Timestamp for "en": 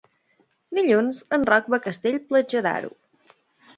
1.37-1.45